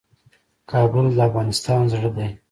[0.71, 2.27] کابل د افغانستان زړه دی